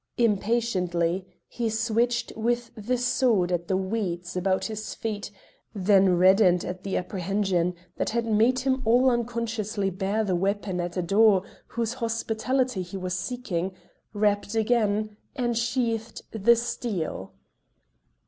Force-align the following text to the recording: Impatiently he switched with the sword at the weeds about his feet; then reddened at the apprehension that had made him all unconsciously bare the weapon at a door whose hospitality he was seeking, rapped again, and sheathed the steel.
Impatiently 0.17 1.27
he 1.47 1.69
switched 1.69 2.35
with 2.35 2.71
the 2.73 2.97
sword 2.97 3.51
at 3.51 3.67
the 3.67 3.77
weeds 3.77 4.35
about 4.35 4.65
his 4.65 4.95
feet; 4.95 5.29
then 5.75 6.17
reddened 6.17 6.65
at 6.65 6.81
the 6.83 6.97
apprehension 6.97 7.75
that 7.97 8.09
had 8.09 8.25
made 8.25 8.57
him 8.57 8.81
all 8.83 9.11
unconsciously 9.11 9.91
bare 9.91 10.23
the 10.23 10.35
weapon 10.35 10.79
at 10.81 10.97
a 10.97 11.03
door 11.03 11.43
whose 11.67 11.93
hospitality 11.93 12.81
he 12.81 12.97
was 12.97 13.13
seeking, 13.15 13.73
rapped 14.11 14.55
again, 14.55 15.17
and 15.35 15.55
sheathed 15.55 16.23
the 16.31 16.55
steel. 16.55 17.33